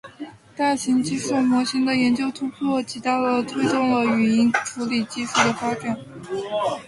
[0.55, 5.95] 大型基础模型的研究突破，极大地推动了语音处理技术的发展。